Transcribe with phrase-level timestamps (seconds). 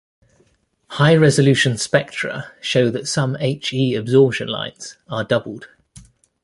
[0.87, 5.67] High resolution spectra show that some He absorption lines are doubled.